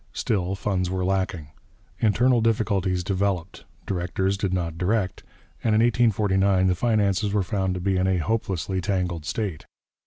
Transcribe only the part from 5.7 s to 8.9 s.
in 1849 the finances were found to be in a hopelessly